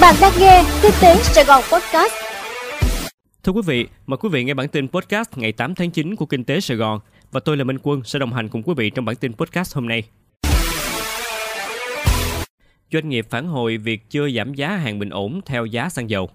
Bạn 0.00 0.14
đang 0.20 0.32
nghe 0.40 0.64
Kinh 0.82 0.92
tế 1.02 1.16
Sài 1.22 1.44
Gòn 1.44 1.62
Podcast. 1.72 2.12
Thưa 3.42 3.52
quý 3.52 3.60
vị, 3.66 3.86
mời 4.06 4.16
quý 4.16 4.28
vị 4.28 4.44
nghe 4.44 4.54
bản 4.54 4.68
tin 4.68 4.88
podcast 4.88 5.28
ngày 5.36 5.52
8 5.52 5.74
tháng 5.74 5.90
9 5.90 6.16
của 6.16 6.26
Kinh 6.26 6.44
tế 6.44 6.60
Sài 6.60 6.76
Gòn 6.76 7.00
và 7.32 7.40
tôi 7.40 7.56
là 7.56 7.64
Minh 7.64 7.78
Quân 7.82 8.02
sẽ 8.04 8.18
đồng 8.18 8.32
hành 8.32 8.48
cùng 8.48 8.62
quý 8.62 8.74
vị 8.76 8.90
trong 8.90 9.04
bản 9.04 9.16
tin 9.16 9.32
podcast 9.32 9.74
hôm 9.74 9.88
nay. 9.88 10.02
Doanh 12.92 13.08
nghiệp 13.08 13.26
phản 13.30 13.46
hồi 13.46 13.76
việc 13.76 14.10
chưa 14.10 14.30
giảm 14.30 14.54
giá 14.54 14.76
hàng 14.76 14.98
bình 14.98 15.10
ổn 15.10 15.40
theo 15.46 15.66
giá 15.66 15.88
xăng 15.88 16.10
dầu. 16.10 16.30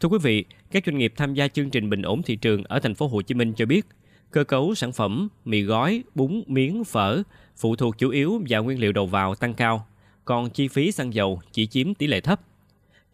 Thưa 0.00 0.08
quý 0.08 0.18
vị, 0.22 0.44
các 0.70 0.82
doanh 0.86 0.98
nghiệp 0.98 1.12
tham 1.16 1.34
gia 1.34 1.48
chương 1.48 1.70
trình 1.70 1.90
bình 1.90 2.02
ổn 2.02 2.22
thị 2.22 2.36
trường 2.36 2.64
ở 2.64 2.78
thành 2.78 2.94
phố 2.94 3.06
Hồ 3.06 3.22
Chí 3.22 3.34
Minh 3.34 3.52
cho 3.56 3.66
biết, 3.66 3.86
cơ 4.30 4.44
cấu 4.44 4.74
sản 4.74 4.92
phẩm 4.92 5.28
mì 5.44 5.62
gói, 5.62 6.02
bún, 6.14 6.42
miếng, 6.46 6.84
phở 6.84 7.22
phụ 7.56 7.76
thuộc 7.76 7.98
chủ 7.98 8.10
yếu 8.10 8.42
vào 8.48 8.64
nguyên 8.64 8.80
liệu 8.80 8.92
đầu 8.92 9.06
vào 9.06 9.34
tăng 9.34 9.54
cao, 9.54 9.86
còn 10.24 10.50
chi 10.50 10.68
phí 10.68 10.92
xăng 10.92 11.14
dầu 11.14 11.40
chỉ 11.52 11.66
chiếm 11.66 11.94
tỷ 11.94 12.06
lệ 12.06 12.20
thấp. 12.20 12.40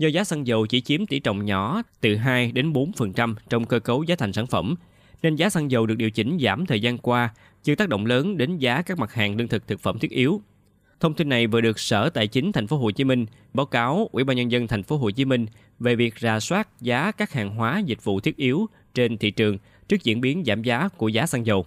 Do 0.01 0.09
giá 0.09 0.25
xăng 0.25 0.47
dầu 0.47 0.67
chỉ 0.67 0.81
chiếm 0.81 1.07
tỷ 1.07 1.19
trọng 1.19 1.45
nhỏ 1.45 1.83
từ 2.01 2.17
2 2.17 2.53
đến 2.53 2.73
4% 2.73 3.35
trong 3.51 3.65
cơ 3.67 3.81
cấu 3.81 4.03
giá 4.03 4.17
thành 4.17 4.33
sản 4.33 4.47
phẩm, 4.47 4.75
nên 5.23 5.37
giá 5.37 5.51
xăng 5.51 5.71
dầu 5.71 5.87
được 5.87 5.95
điều 5.95 6.11
chỉnh 6.11 6.39
giảm 6.41 6.67
thời 6.67 6.81
gian 6.81 6.99
qua 6.99 7.35
chưa 7.63 7.75
tác 7.75 7.89
động 7.89 8.07
lớn 8.07 8.37
đến 8.37 8.59
giá 8.59 8.83
các 8.83 8.99
mặt 8.99 9.15
hàng 9.15 9.37
lương 9.37 9.49
thực 9.49 9.67
thực 9.67 9.81
phẩm 9.81 9.99
thiết 9.99 10.11
yếu. 10.11 10.43
Thông 11.01 11.15
tin 11.15 11.29
này 11.29 11.47
vừa 11.47 11.61
được 11.61 11.79
Sở 11.79 12.11
Tài 12.11 12.27
chính 12.27 12.53
Thành 12.53 12.67
phố 12.67 12.77
Hồ 12.77 12.91
Chí 12.91 13.05
Minh 13.05 13.27
báo 13.55 13.67
cáo 13.67 14.09
Ủy 14.13 14.25
ban 14.25 14.37
nhân 14.37 14.51
dân 14.51 14.67
Thành 14.67 14.83
phố 14.83 14.97
Hồ 14.97 15.11
Chí 15.11 15.25
Minh 15.25 15.47
về 15.79 15.97
việc 15.97 16.19
rà 16.19 16.41
soát 16.41 16.69
giá 16.81 17.13
các 17.13 17.33
hàng 17.33 17.51
hóa 17.51 17.79
dịch 17.79 18.05
vụ 18.05 18.21
thiết 18.21 18.37
yếu 18.37 18.67
trên 18.95 19.19
thị 19.19 19.31
trường 19.31 19.59
trước 19.89 20.05
diễn 20.05 20.21
biến 20.21 20.43
giảm 20.47 20.63
giá 20.63 20.89
của 20.89 21.09
giá 21.09 21.27
xăng 21.27 21.47
dầu. 21.47 21.67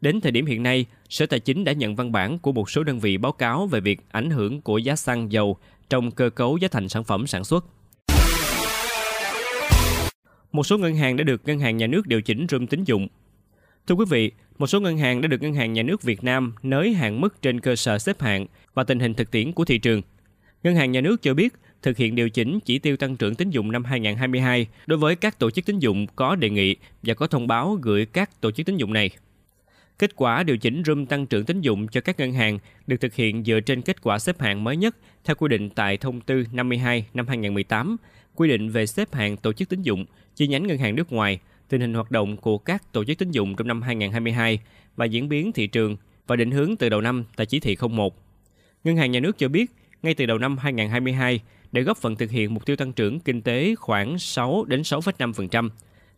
Đến 0.00 0.20
thời 0.20 0.32
điểm 0.32 0.46
hiện 0.46 0.62
nay, 0.62 0.86
Sở 1.08 1.26
Tài 1.26 1.40
chính 1.40 1.64
đã 1.64 1.72
nhận 1.72 1.96
văn 1.96 2.12
bản 2.12 2.38
của 2.38 2.52
một 2.52 2.70
số 2.70 2.84
đơn 2.84 3.00
vị 3.00 3.16
báo 3.16 3.32
cáo 3.32 3.66
về 3.66 3.80
việc 3.80 4.00
ảnh 4.10 4.30
hưởng 4.30 4.60
của 4.60 4.78
giá 4.78 4.96
xăng 4.96 5.32
dầu 5.32 5.56
trong 5.90 6.10
cơ 6.10 6.30
cấu 6.30 6.56
giá 6.56 6.68
thành 6.68 6.88
sản 6.88 7.04
phẩm 7.04 7.26
sản 7.26 7.44
xuất. 7.44 7.64
Một 10.52 10.66
số 10.66 10.78
ngân 10.78 10.96
hàng 10.96 11.16
đã 11.16 11.24
được 11.24 11.42
Ngân 11.44 11.58
hàng 11.58 11.76
Nhà 11.76 11.86
nước 11.86 12.06
điều 12.06 12.22
chỉnh 12.22 12.46
room 12.50 12.66
tín 12.66 12.84
dụng. 12.84 13.08
Thưa 13.86 13.94
quý 13.94 14.04
vị, 14.10 14.32
một 14.58 14.66
số 14.66 14.80
ngân 14.80 14.98
hàng 14.98 15.20
đã 15.20 15.28
được 15.28 15.42
Ngân 15.42 15.54
hàng 15.54 15.72
Nhà 15.72 15.82
nước 15.82 16.02
Việt 16.02 16.24
Nam 16.24 16.54
nới 16.62 16.92
hạn 16.92 17.20
mức 17.20 17.42
trên 17.42 17.60
cơ 17.60 17.76
sở 17.76 17.98
xếp 17.98 18.20
hạng 18.20 18.46
và 18.74 18.84
tình 18.84 19.00
hình 19.00 19.14
thực 19.14 19.30
tiễn 19.30 19.52
của 19.52 19.64
thị 19.64 19.78
trường. 19.78 20.02
Ngân 20.62 20.74
hàng 20.74 20.92
Nhà 20.92 21.00
nước 21.00 21.22
cho 21.22 21.34
biết 21.34 21.54
thực 21.82 21.96
hiện 21.96 22.14
điều 22.14 22.30
chỉnh 22.30 22.58
chỉ 22.64 22.78
tiêu 22.78 22.96
tăng 22.96 23.16
trưởng 23.16 23.34
tín 23.34 23.50
dụng 23.50 23.72
năm 23.72 23.84
2022 23.84 24.66
đối 24.86 24.98
với 24.98 25.16
các 25.16 25.38
tổ 25.38 25.50
chức 25.50 25.66
tín 25.66 25.78
dụng 25.78 26.06
có 26.16 26.36
đề 26.36 26.50
nghị 26.50 26.76
và 27.02 27.14
có 27.14 27.26
thông 27.26 27.46
báo 27.46 27.78
gửi 27.82 28.06
các 28.06 28.40
tổ 28.40 28.50
chức 28.50 28.66
tín 28.66 28.76
dụng 28.76 28.92
này. 28.92 29.10
Kết 29.98 30.16
quả 30.16 30.42
điều 30.42 30.56
chỉnh 30.56 30.82
room 30.86 31.06
tăng 31.06 31.26
trưởng 31.26 31.44
tín 31.44 31.60
dụng 31.60 31.88
cho 31.88 32.00
các 32.00 32.18
ngân 32.18 32.32
hàng 32.32 32.58
được 32.86 32.96
thực 33.00 33.14
hiện 33.14 33.44
dựa 33.44 33.60
trên 33.60 33.82
kết 33.82 34.02
quả 34.02 34.18
xếp 34.18 34.40
hạng 34.40 34.64
mới 34.64 34.76
nhất 34.76 34.96
theo 35.24 35.36
quy 35.36 35.48
định 35.48 35.70
tại 35.70 35.96
Thông 35.96 36.20
tư 36.20 36.44
52 36.52 37.06
năm 37.14 37.28
2018, 37.28 37.96
quy 38.34 38.48
định 38.48 38.70
về 38.70 38.86
xếp 38.86 39.14
hạng 39.14 39.36
tổ 39.36 39.52
chức 39.52 39.68
tín 39.68 39.82
dụng, 39.82 40.04
chi 40.34 40.46
nhánh 40.46 40.66
ngân 40.66 40.78
hàng 40.78 40.96
nước 40.96 41.12
ngoài, 41.12 41.38
tình 41.68 41.80
hình 41.80 41.94
hoạt 41.94 42.10
động 42.10 42.36
của 42.36 42.58
các 42.58 42.92
tổ 42.92 43.04
chức 43.04 43.18
tín 43.18 43.30
dụng 43.30 43.56
trong 43.56 43.68
năm 43.68 43.82
2022 43.82 44.58
và 44.96 45.04
diễn 45.04 45.28
biến 45.28 45.52
thị 45.52 45.66
trường 45.66 45.96
và 46.26 46.36
định 46.36 46.50
hướng 46.50 46.76
từ 46.76 46.88
đầu 46.88 47.00
năm 47.00 47.24
tại 47.36 47.46
chỉ 47.46 47.60
thị 47.60 47.76
01. 47.90 48.14
Ngân 48.84 48.96
hàng 48.96 49.10
nhà 49.10 49.20
nước 49.20 49.38
cho 49.38 49.48
biết, 49.48 49.70
ngay 50.02 50.14
từ 50.14 50.26
đầu 50.26 50.38
năm 50.38 50.58
2022, 50.58 51.40
để 51.72 51.82
góp 51.82 51.96
phần 51.96 52.16
thực 52.16 52.30
hiện 52.30 52.54
mục 52.54 52.66
tiêu 52.66 52.76
tăng 52.76 52.92
trưởng 52.92 53.20
kinh 53.20 53.42
tế 53.42 53.74
khoảng 53.74 54.18
6 54.18 54.64
đến 54.64 54.82
6,5%, 54.82 55.68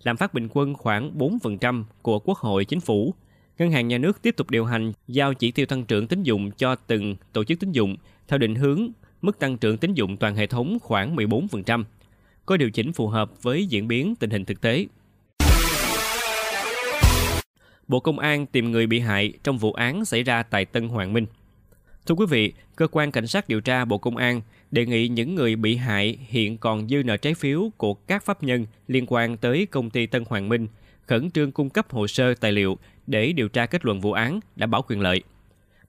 làm 0.03 0.17
phát 0.17 0.35
bình 0.35 0.48
quân 0.51 0.75
khoảng 0.75 1.19
4% 1.19 1.85
của 2.03 2.19
Quốc 2.19 2.39
hội 2.39 2.65
chính 2.65 2.81
phủ, 2.81 3.15
Ngân 3.59 3.70
hàng 3.70 3.89
nhà 3.89 3.98
nước 3.98 4.23
tiếp 4.23 4.37
tục 4.37 4.51
điều 4.51 4.64
hành 4.64 4.92
giao 5.09 5.34
chỉ 5.34 5.51
tiêu 5.51 5.67
tăng 5.67 5.84
trưởng 5.84 6.06
tín 6.06 6.23
dụng 6.23 6.51
cho 6.51 6.75
từng 6.75 7.17
tổ 7.33 7.45
chức 7.45 7.61
tín 7.61 7.73
dụng 7.73 7.97
theo 8.28 8.39
định 8.39 8.55
hướng 8.55 8.91
mức 9.23 9.39
tăng 9.39 9.59
trưởng 9.59 9.78
tín 9.78 9.95
dụng 9.95 10.17
toàn 10.17 10.37
hệ 10.37 10.47
thống 10.47 10.78
khoảng 10.83 11.17
14%, 11.17 11.84
có 12.47 12.56
điều 12.56 12.70
chỉnh 12.70 12.92
phù 12.92 13.09
hợp 13.09 13.42
với 13.42 13.67
diễn 13.67 13.89
biến 13.89 14.14
tình 14.17 14.31
hình 14.31 14.45
thực 14.45 14.61
tế. 14.61 14.86
Bộ 17.89 18.01
Công 18.01 18.19
an 18.19 18.46
tìm 18.46 18.70
người 18.70 18.86
bị 18.86 19.01
hại 19.01 19.33
trong 19.45 19.58
vụ 19.58 19.73
án 19.73 20.05
xảy 20.05 20.23
ra 20.23 20.42
tại 20.42 20.64
Tân 20.64 20.89
Hoàng 20.89 21.13
Minh. 21.13 21.27
Thưa 22.07 22.14
quý 22.14 22.27
vị, 22.30 22.52
cơ 22.77 22.86
quan 22.90 23.13
cảnh 23.13 23.27
sát 23.27 23.48
điều 23.48 23.61
tra 23.61 23.85
Bộ 23.85 23.98
Công 23.98 24.17
an 24.17 24.40
đề 24.70 24.86
nghị 24.86 25.08
những 25.08 25.35
người 25.35 25.57
bị 25.57 25.77
hại 25.77 26.19
hiện 26.29 26.58
còn 26.58 26.89
dư 26.89 27.02
nợ 27.05 27.17
trái 27.17 27.35
phiếu 27.35 27.70
của 27.77 27.95
các 27.95 28.25
pháp 28.25 28.42
nhân 28.42 28.67
liên 28.86 29.05
quan 29.08 29.36
tới 29.36 29.67
công 29.67 29.90
ty 29.90 30.07
Tân 30.07 30.25
Hoàng 30.29 30.48
Minh 30.48 30.67
khẩn 31.08 31.30
trương 31.30 31.52
cung 31.52 31.70
cấp 31.70 31.90
hồ 31.90 32.07
sơ 32.07 32.35
tài 32.35 32.52
liệu 32.52 32.79
để 33.08 33.33
điều 33.33 33.48
tra 33.48 33.67
kết 33.67 33.85
luận 33.85 34.01
vụ 34.01 34.13
án, 34.13 34.41
đảm 34.57 34.70
bảo 34.70 34.83
quyền 34.89 35.01
lợi. 35.01 35.23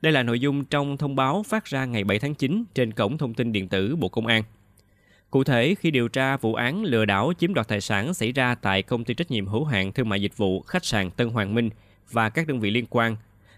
Đây 0.02 0.14
là 0.14 0.24
nội 0.24 0.40
dung 0.40 0.66
trong 0.66 0.98
thông 0.98 1.16
báo 1.16 1.44
phát 1.44 1.66
ra 1.66 1.86
ngày 1.86 2.04
7 2.04 2.20
tháng 2.20 2.36
9 2.36 2.64
trên 2.74 2.94
cổng 2.94 3.18
thông 3.18 3.34
tin 3.34 3.52
điện 3.52 3.68
tử 3.68 3.96
Bộ 3.96 4.10
Công 4.10 4.28
an. 4.28 4.44
Cụ 5.32 5.44
thể, 5.44 5.76
khi 5.80 5.92
điều 5.92 6.08
tra 6.08 6.38
vụ 6.38 6.54
án 6.54 6.84
lừa 6.84 7.06
đảo 7.06 7.34
chiếm 7.38 7.54
đoạt 7.54 7.68
tài 7.68 7.82
sản 7.82 8.14
xảy 8.14 8.32
ra 8.32 8.56
tại 8.56 8.82
công 8.82 9.04
ty 9.04 9.14
trách 9.14 9.32
nhiệm 9.32 9.48
hữu 9.48 9.66
hạn 9.66 9.94
thương 9.94 10.10
mại 10.10 10.22
dịch 10.22 10.38
vụ 10.38 10.62
khách 10.62 10.86
sạn 10.86 11.12
Tân 11.12 11.30
Hoàng 11.30 11.54
Minh 11.54 11.70
và 12.12 12.30
các 12.30 12.48
đơn 12.48 12.60
vị 12.60 12.72
liên 12.72 12.86
quan, 12.90 13.16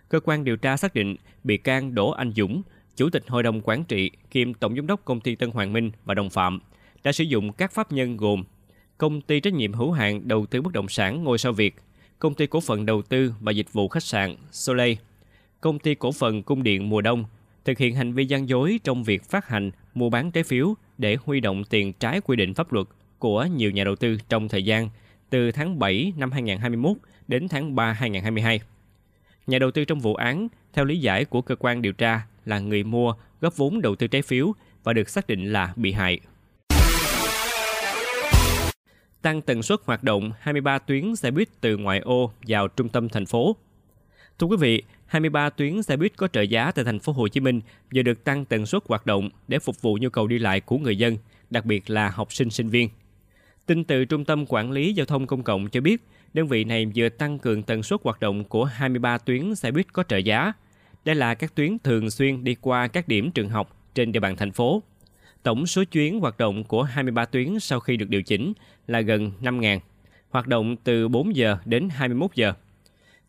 cơ 0.10 0.20
quan 0.20 0.44
điều 0.44 0.56
tra 0.56 0.78
xác 0.78 0.94
định 0.94 1.16
bị 1.44 1.58
can 1.58 1.96
Đỗ 1.96 2.12
Anh 2.12 2.32
Dũng, 2.32 2.62
chủ 2.96 3.10
tịch 3.10 3.24
hội 3.28 3.44
đồng 3.44 3.62
quản 3.62 3.84
trị 3.84 4.12
kiêm 4.32 4.54
tổng 4.54 4.76
giám 4.76 4.88
đốc 4.88 5.06
công 5.06 5.20
ty 5.20 5.36
Tân 5.36 5.52
Hoàng 5.52 5.74
Minh 5.74 5.92
và 6.06 6.14
đồng 6.14 6.30
phạm 6.30 6.60
đã 7.04 7.12
sử 7.12 7.24
dụng 7.24 7.54
các 7.54 7.72
pháp 7.72 7.92
nhân 7.92 8.18
gồm 8.18 8.44
công 8.98 9.22
ty 9.22 9.40
trách 9.40 9.54
nhiệm 9.54 9.74
hữu 9.74 9.92
hạn 9.92 10.28
đầu 10.28 10.46
tư 10.46 10.62
bất 10.62 10.74
động 10.74 10.90
sản 10.90 11.24
ngôi 11.24 11.38
sao 11.38 11.54
Việt, 11.54 11.76
công 12.22 12.34
ty 12.34 12.48
cổ 12.48 12.60
phần 12.60 12.86
đầu 12.86 13.02
tư 13.02 13.34
và 13.40 13.52
dịch 13.52 13.74
vụ 13.74 13.88
khách 13.88 14.04
sạn 14.04 14.36
Soleil, 14.52 14.98
công 15.62 15.80
ty 15.80 15.96
cổ 15.96 16.12
phần 16.12 16.44
cung 16.44 16.64
điện 16.64 16.90
mùa 16.90 17.02
đông 17.02 17.26
thực 17.66 17.78
hiện 17.78 17.96
hành 17.96 18.14
vi 18.14 18.26
gian 18.26 18.50
dối 18.50 18.80
trong 18.84 19.04
việc 19.04 19.24
phát 19.24 19.48
hành, 19.48 19.72
mua 19.94 20.10
bán 20.10 20.32
trái 20.32 20.44
phiếu 20.44 20.74
để 20.98 21.18
huy 21.26 21.40
động 21.40 21.64
tiền 21.64 21.94
trái 21.94 22.22
quy 22.22 22.36
định 22.36 22.54
pháp 22.54 22.74
luật 22.74 22.88
của 23.20 23.46
nhiều 23.46 23.72
nhà 23.72 23.84
đầu 23.84 23.96
tư 23.96 24.18
trong 24.30 24.50
thời 24.50 24.66
gian 24.66 24.90
từ 25.30 25.52
tháng 25.52 25.80
7 25.80 26.14
năm 26.18 26.32
2021 26.32 26.98
đến 27.28 27.48
tháng 27.48 27.76
3 27.76 27.94
2022. 27.94 28.60
Nhà 29.48 29.60
đầu 29.60 29.72
tư 29.72 29.86
trong 29.86 30.00
vụ 30.00 30.16
án, 30.16 30.48
theo 30.74 30.86
lý 30.86 31.00
giải 31.00 31.26
của 31.26 31.42
cơ 31.42 31.56
quan 31.60 31.82
điều 31.82 31.94
tra, 31.94 32.22
là 32.46 32.60
người 32.60 32.84
mua 32.84 33.14
góp 33.42 33.58
vốn 33.58 33.82
đầu 33.82 33.96
tư 33.96 34.08
trái 34.08 34.22
phiếu 34.22 34.54
và 34.84 34.94
được 34.94 35.10
xác 35.10 35.28
định 35.28 35.54
là 35.54 35.74
bị 35.76 35.92
hại 35.92 36.20
tăng 39.22 39.42
tần 39.42 39.64
suất 39.64 39.80
hoạt 39.86 40.04
động 40.04 40.32
23 40.40 40.80
tuyến 40.80 41.16
xe 41.16 41.32
buýt 41.32 41.50
từ 41.62 41.78
ngoại 41.78 42.00
ô 42.00 42.32
vào 42.48 42.68
trung 42.68 42.90
tâm 42.90 43.10
thành 43.10 43.26
phố. 43.26 43.56
Thưa 44.40 44.48
quý 44.48 44.58
vị, 44.60 44.84
23 45.06 45.50
tuyến 45.50 45.84
xe 45.84 45.98
buýt 45.98 46.18
có 46.18 46.28
trợ 46.28 46.42
giá 46.42 46.72
tại 46.72 46.86
thành 46.86 47.00
phố 47.00 47.14
Hồ 47.14 47.28
Chí 47.28 47.40
Minh 47.40 47.62
vừa 47.96 48.02
được 48.02 48.24
tăng 48.24 48.46
tần 48.46 48.66
suất 48.66 48.84
hoạt 48.88 49.06
động 49.06 49.30
để 49.48 49.60
phục 49.60 49.82
vụ 49.82 49.98
nhu 50.02 50.10
cầu 50.10 50.28
đi 50.28 50.40
lại 50.40 50.62
của 50.62 50.78
người 50.78 50.98
dân, 50.98 51.18
đặc 51.50 51.66
biệt 51.66 51.90
là 51.90 52.10
học 52.10 52.34
sinh 52.34 52.50
sinh 52.50 52.70
viên. 52.70 52.90
Tin 53.66 53.84
từ 53.84 54.06
Trung 54.06 54.26
tâm 54.26 54.46
Quản 54.48 54.72
lý 54.72 54.94
Giao 54.94 55.06
thông 55.06 55.28
Công 55.28 55.44
cộng 55.44 55.70
cho 55.70 55.82
biết, 55.82 56.02
đơn 56.34 56.48
vị 56.48 56.64
này 56.64 56.92
vừa 56.96 57.10
tăng 57.10 57.40
cường 57.40 57.64
tần 57.64 57.84
suất 57.84 58.00
hoạt 58.04 58.20
động 58.20 58.44
của 58.44 58.64
23 58.64 59.18
tuyến 59.18 59.56
xe 59.56 59.72
buýt 59.72 59.94
có 59.94 60.04
trợ 60.04 60.18
giá. 60.18 60.54
Đây 61.06 61.16
là 61.16 61.34
các 61.34 61.56
tuyến 61.56 61.80
thường 61.80 62.10
xuyên 62.10 62.44
đi 62.44 62.56
qua 62.62 62.88
các 62.88 63.08
điểm 63.08 63.32
trường 63.32 63.50
học 63.50 63.78
trên 63.96 64.12
địa 64.12 64.20
bàn 64.20 64.36
thành 64.36 64.52
phố. 64.52 64.84
Tổng 65.44 65.68
số 65.68 65.84
chuyến 65.84 66.20
hoạt 66.20 66.38
động 66.38 66.64
của 66.64 66.84
23 66.84 67.26
tuyến 67.26 67.60
sau 67.60 67.80
khi 67.80 67.98
được 67.98 68.10
điều 68.10 68.22
chỉnh 68.22 68.54
là 68.88 69.02
gần 69.02 69.32
5.000, 69.42 69.80
hoạt 70.30 70.48
động 70.48 70.76
từ 70.84 71.08
4 71.08 71.36
giờ 71.36 71.58
đến 71.66 71.90
21 71.90 72.32
giờ. 72.36 72.54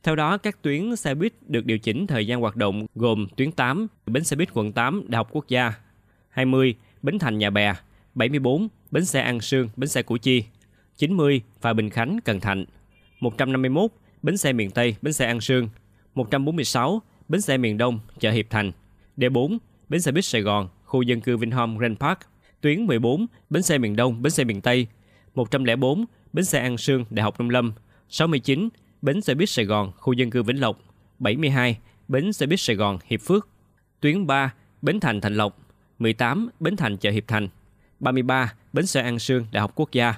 Theo 0.02 0.16
đó, 0.16 0.38
các 0.38 0.62
tuyến 0.62 0.96
xe 0.96 1.14
buýt 1.14 1.32
được 1.48 1.66
điều 1.66 1.78
chỉnh 1.78 2.06
thời 2.06 2.26
gian 2.26 2.40
hoạt 2.40 2.56
động 2.56 2.86
gồm 2.94 3.26
tuyến 3.36 3.52
8, 3.52 3.86
bến 4.06 4.24
xe 4.24 4.36
buýt 4.36 4.48
quận 4.54 4.72
8, 4.72 5.04
Đại 5.08 5.16
học 5.16 5.28
Quốc 5.30 5.48
gia, 5.48 5.72
20, 6.28 6.74
Bến 7.02 7.18
Thành 7.18 7.38
Nhà 7.38 7.50
Bè, 7.50 7.74
74, 8.14 8.68
bến 8.90 9.04
xe 9.04 9.20
An 9.20 9.40
Sương, 9.40 9.68
bến 9.76 9.88
xe 9.88 10.02
Củ 10.02 10.16
Chi, 10.16 10.44
90, 10.96 11.42
Phà 11.60 11.72
Bình 11.72 11.90
Khánh, 11.90 12.18
Cần 12.24 12.40
Thạnh, 12.40 12.64
151, 13.20 13.90
bến 14.22 14.36
xe 14.36 14.52
miền 14.52 14.70
Tây, 14.70 14.96
bến 15.02 15.12
xe 15.12 15.26
An 15.26 15.40
Sương, 15.40 15.68
146, 16.14 17.02
bến 17.28 17.40
xe 17.40 17.56
miền 17.56 17.78
Đông, 17.78 18.00
chợ 18.20 18.30
Hiệp 18.30 18.46
Thành, 18.50 18.72
D4, 19.16 19.58
bến 19.88 20.00
xe 20.00 20.12
buýt 20.12 20.24
Sài 20.24 20.42
Gòn, 20.42 20.68
khu 20.92 21.02
dân 21.02 21.20
cư 21.20 21.36
Vinhome 21.36 21.78
Grand 21.78 21.96
Park, 21.98 22.18
tuyến 22.60 22.86
14, 22.86 23.26
bến 23.50 23.62
xe 23.62 23.78
miền 23.78 23.96
Đông, 23.96 24.22
bến 24.22 24.30
xe 24.30 24.44
miền 24.44 24.60
Tây, 24.60 24.86
104, 25.34 26.04
bến 26.32 26.44
xe 26.44 26.60
An 26.60 26.78
Sương, 26.78 27.04
Đại 27.10 27.22
học 27.22 27.40
Nông 27.40 27.50
Lâm, 27.50 27.72
69, 28.08 28.68
bến 29.02 29.20
xe 29.20 29.34
buýt 29.34 29.50
Sài 29.50 29.64
Gòn, 29.64 29.92
khu 29.96 30.12
dân 30.12 30.30
cư 30.30 30.42
Vĩnh 30.42 30.60
Lộc, 30.60 30.78
72, 31.18 31.78
bến 32.08 32.32
xe 32.32 32.46
buýt 32.46 32.60
Sài 32.60 32.76
Gòn, 32.76 32.98
Hiệp 33.06 33.20
Phước, 33.20 33.48
tuyến 34.00 34.26
3, 34.26 34.54
bến 34.82 35.00
Thành 35.00 35.20
Thành 35.20 35.34
Lộc, 35.34 35.58
18, 35.98 36.48
bến 36.60 36.76
Thành 36.76 36.96
chợ 36.96 37.10
Hiệp 37.10 37.24
Thành, 37.28 37.48
33, 38.00 38.54
bến 38.72 38.86
xe 38.86 39.02
An 39.02 39.18
Sương, 39.18 39.46
Đại 39.52 39.60
học 39.60 39.72
Quốc 39.74 39.92
gia, 39.92 40.14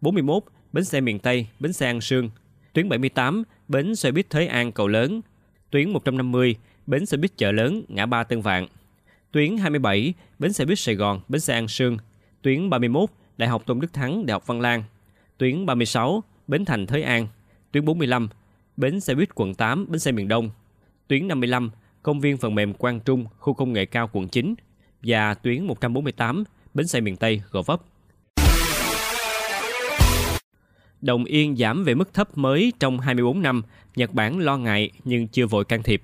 41, 0.00 0.44
bến 0.72 0.84
xe 0.84 1.00
miền 1.00 1.18
Tây, 1.18 1.46
bến 1.60 1.72
xe 1.72 1.86
An 1.86 2.00
Sương, 2.00 2.30
tuyến 2.72 2.88
78, 2.88 3.42
bến 3.68 3.96
xe 3.96 4.10
buýt 4.10 4.30
Thới 4.30 4.46
An 4.46 4.72
Cầu 4.72 4.88
Lớn, 4.88 5.20
tuyến 5.70 5.90
150, 5.90 6.56
bến 6.86 7.06
xe 7.06 7.16
buýt 7.16 7.36
chợ 7.36 7.52
lớn, 7.52 7.84
ngã 7.88 8.06
ba 8.06 8.24
Tân 8.24 8.40
Vạn, 8.40 8.66
tuyến 9.34 9.56
27, 9.56 10.14
bến 10.38 10.52
xe 10.52 10.64
buýt 10.64 10.78
Sài 10.78 10.94
Gòn, 10.94 11.20
bến 11.28 11.40
xe 11.40 11.54
An 11.54 11.68
Sương, 11.68 11.98
tuyến 12.42 12.70
31, 12.70 13.10
Đại 13.36 13.48
học 13.48 13.62
Tôn 13.66 13.80
Đức 13.80 13.92
Thắng, 13.92 14.26
Đại 14.26 14.32
học 14.32 14.46
Văn 14.46 14.60
Lang, 14.60 14.84
tuyến 15.38 15.66
36, 15.66 16.22
Bến 16.46 16.64
Thành 16.64 16.86
Thới 16.86 17.02
An, 17.02 17.26
tuyến 17.72 17.84
45, 17.84 18.28
bến 18.76 19.00
xe 19.00 19.14
buýt 19.14 19.34
quận 19.34 19.54
8, 19.54 19.86
bến 19.88 19.98
xe 19.98 20.12
miền 20.12 20.28
Đông, 20.28 20.50
tuyến 21.08 21.28
55, 21.28 21.70
công 22.02 22.20
viên 22.20 22.36
phần 22.36 22.54
mềm 22.54 22.74
Quang 22.74 23.00
Trung, 23.00 23.24
khu 23.38 23.54
công 23.54 23.72
nghệ 23.72 23.86
cao 23.86 24.10
quận 24.12 24.28
9 24.28 24.54
và 25.02 25.34
tuyến 25.34 25.64
148, 25.66 26.44
bến 26.74 26.86
xe 26.86 27.00
miền 27.00 27.16
Tây, 27.16 27.42
Gò 27.50 27.62
Vấp. 27.62 27.80
Đồng 31.00 31.24
yên 31.24 31.56
giảm 31.56 31.84
về 31.84 31.94
mức 31.94 32.14
thấp 32.14 32.38
mới 32.38 32.72
trong 32.80 33.00
24 33.00 33.42
năm, 33.42 33.62
Nhật 33.96 34.14
Bản 34.14 34.38
lo 34.38 34.56
ngại 34.56 34.90
nhưng 35.04 35.28
chưa 35.28 35.46
vội 35.46 35.64
can 35.64 35.82
thiệp. 35.82 36.02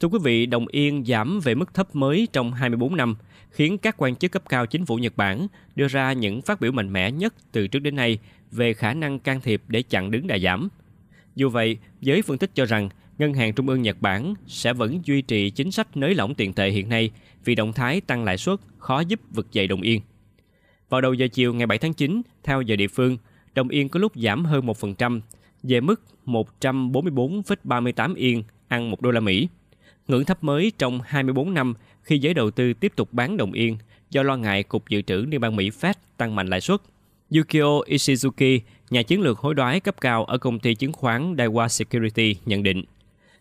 Thưa 0.00 0.08
quý 0.08 0.18
vị, 0.22 0.46
đồng 0.46 0.66
yên 0.66 1.04
giảm 1.04 1.40
về 1.40 1.54
mức 1.54 1.74
thấp 1.74 1.94
mới 1.94 2.28
trong 2.32 2.52
24 2.52 2.96
năm, 2.96 3.16
khiến 3.50 3.78
các 3.78 3.94
quan 3.98 4.16
chức 4.16 4.32
cấp 4.32 4.42
cao 4.48 4.66
chính 4.66 4.86
phủ 4.86 4.96
Nhật 4.96 5.16
Bản 5.16 5.46
đưa 5.76 5.88
ra 5.88 6.12
những 6.12 6.42
phát 6.42 6.60
biểu 6.60 6.72
mạnh 6.72 6.92
mẽ 6.92 7.10
nhất 7.10 7.34
từ 7.52 7.66
trước 7.66 7.78
đến 7.78 7.96
nay 7.96 8.18
về 8.50 8.74
khả 8.74 8.94
năng 8.94 9.18
can 9.18 9.40
thiệp 9.40 9.62
để 9.68 9.82
chặn 9.82 10.10
đứng 10.10 10.26
đà 10.26 10.38
giảm. 10.38 10.68
Dù 11.36 11.48
vậy, 11.48 11.78
giới 12.00 12.22
phân 12.22 12.38
tích 12.38 12.50
cho 12.54 12.64
rằng 12.64 12.88
Ngân 13.18 13.34
hàng 13.34 13.52
Trung 13.52 13.68
ương 13.68 13.82
Nhật 13.82 13.96
Bản 14.00 14.34
sẽ 14.46 14.72
vẫn 14.72 15.00
duy 15.04 15.22
trì 15.22 15.50
chính 15.50 15.70
sách 15.70 15.96
nới 15.96 16.14
lỏng 16.14 16.34
tiền 16.34 16.52
tệ 16.52 16.70
hiện 16.70 16.88
nay 16.88 17.10
vì 17.44 17.54
động 17.54 17.72
thái 17.72 18.00
tăng 18.00 18.24
lãi 18.24 18.38
suất 18.38 18.60
khó 18.78 19.00
giúp 19.00 19.20
vực 19.30 19.52
dậy 19.52 19.66
đồng 19.66 19.80
yên. 19.82 20.00
Vào 20.88 21.00
đầu 21.00 21.14
giờ 21.14 21.28
chiều 21.32 21.54
ngày 21.54 21.66
7 21.66 21.78
tháng 21.78 21.94
9, 21.94 22.22
theo 22.44 22.62
giờ 22.62 22.76
địa 22.76 22.88
phương, 22.88 23.18
đồng 23.54 23.68
yên 23.68 23.88
có 23.88 24.00
lúc 24.00 24.12
giảm 24.14 24.44
hơn 24.44 24.66
1%, 24.66 25.20
về 25.62 25.80
mức 25.80 26.02
144,38 26.26 28.14
yên 28.14 28.42
ăn 28.68 28.90
1 28.90 29.02
đô 29.02 29.10
la 29.10 29.20
Mỹ. 29.20 29.48
Ngưỡng 30.08 30.24
thấp 30.24 30.44
mới 30.44 30.72
trong 30.78 31.00
24 31.00 31.54
năm 31.54 31.74
khi 32.02 32.18
giới 32.18 32.34
đầu 32.34 32.50
tư 32.50 32.72
tiếp 32.72 32.92
tục 32.96 33.08
bán 33.12 33.36
đồng 33.36 33.52
yên 33.52 33.78
do 34.10 34.22
lo 34.22 34.36
ngại 34.36 34.62
Cục 34.62 34.88
Dự 34.88 35.02
trữ 35.02 35.16
Liên 35.16 35.40
bang 35.40 35.56
Mỹ 35.56 35.70
Fed 35.70 35.94
tăng 36.16 36.34
mạnh 36.34 36.46
lãi 36.46 36.60
suất. 36.60 36.80
Yukio 37.30 37.80
Ishizuki, 37.86 38.60
nhà 38.90 39.02
chiến 39.02 39.20
lược 39.20 39.38
hối 39.38 39.54
đoái 39.54 39.80
cấp 39.80 40.00
cao 40.00 40.24
ở 40.24 40.38
công 40.38 40.58
ty 40.58 40.74
chứng 40.74 40.92
khoán 40.92 41.34
Daiwa 41.34 41.68
Security 41.68 42.36
nhận 42.46 42.62
định, 42.62 42.84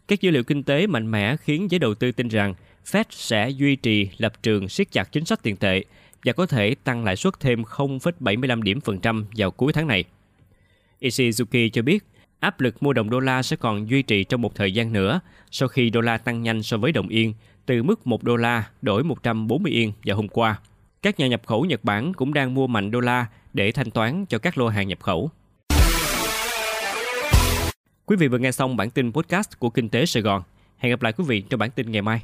các 0.08 0.22
dữ 0.22 0.32
liệu 0.32 0.44
kinh 0.44 0.64
tế 0.64 0.88
mạnh 0.88 1.12
mẽ 1.12 1.38
khiến 1.38 1.72
giới 1.72 1.80
đầu 1.80 1.96
tư 1.96 2.12
tin 2.12 2.28
rằng 2.28 2.54
Fed 2.86 3.04
sẽ 3.10 3.50
duy 3.50 3.76
trì 3.76 4.10
lập 4.18 4.44
trường 4.44 4.70
siết 4.70 4.92
chặt 4.92 5.12
chính 5.12 5.26
sách 5.26 5.44
tiền 5.44 5.56
tệ 5.56 5.84
và 6.26 6.34
có 6.34 6.46
thể 6.46 6.76
tăng 6.84 7.04
lãi 7.04 7.16
suất 7.16 7.40
thêm 7.40 7.62
0,75 7.62 8.62
điểm 8.62 8.82
phần 8.82 9.00
trăm 9.00 9.26
vào 9.38 9.52
cuối 9.52 9.74
tháng 9.74 9.88
này. 9.88 10.04
Ishizuki 11.02 11.70
cho 11.70 11.82
biết 11.82 12.04
áp 12.40 12.60
lực 12.60 12.84
mua 12.84 12.94
đồng 12.94 13.10
đô 13.10 13.20
la 13.20 13.44
sẽ 13.44 13.56
còn 13.56 13.90
duy 13.90 14.02
trì 14.02 14.24
trong 14.24 14.42
một 14.42 14.56
thời 14.56 14.74
gian 14.74 14.94
nữa 14.94 15.20
sau 15.52 15.68
khi 15.68 15.90
đô 15.90 16.02
la 16.02 16.18
tăng 16.18 16.44
nhanh 16.44 16.64
so 16.64 16.78
với 16.78 16.92
đồng 16.92 17.08
yên, 17.08 17.34
từ 17.66 17.84
mức 17.84 18.08
1 18.08 18.24
đô 18.24 18.36
la 18.36 18.70
đổi 18.82 19.04
140 19.04 19.72
yên 19.72 19.94
vào 20.06 20.18
hôm 20.18 20.28
qua. 20.28 20.60
Các 21.02 21.20
nhà 21.20 21.28
nhập 21.28 21.42
khẩu 21.46 21.66
Nhật 21.66 21.84
Bản 21.84 22.14
cũng 22.14 22.34
đang 22.34 22.54
mua 22.54 22.68
mạnh 22.68 22.92
đô 22.92 23.00
la 23.00 23.26
để 23.54 23.72
thanh 23.72 23.92
toán 23.92 24.26
cho 24.26 24.40
các 24.40 24.58
lô 24.58 24.68
hàng 24.68 24.88
nhập 24.88 25.00
khẩu. 25.02 25.30
Quý 28.06 28.16
vị 28.16 28.28
vừa 28.28 28.38
nghe 28.38 28.52
xong 28.52 28.78
bản 28.78 28.90
tin 28.90 29.12
podcast 29.12 29.60
của 29.60 29.70
Kinh 29.70 29.90
tế 29.90 30.06
Sài 30.06 30.24
Gòn. 30.24 30.44
Hẹn 30.78 30.90
gặp 30.90 31.02
lại 31.02 31.14
quý 31.14 31.24
vị 31.28 31.42
trong 31.42 31.60
bản 31.60 31.72
tin 31.72 31.92
ngày 31.92 32.02
mai. 32.02 32.22